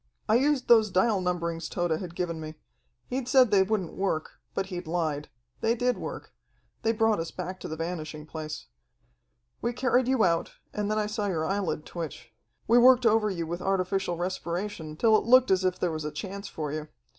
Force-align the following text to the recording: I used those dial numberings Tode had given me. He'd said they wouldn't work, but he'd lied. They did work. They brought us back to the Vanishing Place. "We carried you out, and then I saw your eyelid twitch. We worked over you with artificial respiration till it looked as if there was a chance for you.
I 0.27 0.33
used 0.33 0.67
those 0.67 0.89
dial 0.89 1.21
numberings 1.21 1.69
Tode 1.69 1.91
had 2.01 2.15
given 2.15 2.41
me. 2.41 2.55
He'd 3.05 3.27
said 3.29 3.51
they 3.51 3.61
wouldn't 3.61 3.93
work, 3.93 4.39
but 4.55 4.65
he'd 4.65 4.87
lied. 4.87 5.29
They 5.59 5.75
did 5.75 5.95
work. 5.95 6.33
They 6.81 6.91
brought 6.91 7.19
us 7.19 7.29
back 7.29 7.59
to 7.59 7.67
the 7.67 7.75
Vanishing 7.75 8.25
Place. 8.25 8.65
"We 9.61 9.73
carried 9.73 10.07
you 10.07 10.23
out, 10.23 10.53
and 10.73 10.89
then 10.89 10.97
I 10.97 11.05
saw 11.05 11.27
your 11.27 11.45
eyelid 11.45 11.85
twitch. 11.85 12.33
We 12.67 12.79
worked 12.79 13.05
over 13.05 13.29
you 13.29 13.45
with 13.45 13.61
artificial 13.61 14.17
respiration 14.17 14.97
till 14.97 15.15
it 15.15 15.25
looked 15.25 15.51
as 15.51 15.63
if 15.63 15.77
there 15.77 15.91
was 15.91 16.03
a 16.03 16.09
chance 16.11 16.47
for 16.47 16.71
you. 16.71 16.87